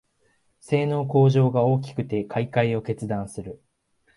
[0.59, 3.61] 性能向上が大きくて買いかえを決断する